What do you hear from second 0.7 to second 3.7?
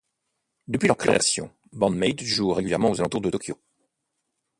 leur création, Band-Maid joue régulièrement aux alentours de Tokyo.